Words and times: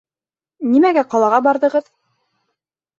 Нимәгә 0.69 1.05
ҡалаға 1.13 1.43
барҙығыҙ? 1.51 1.95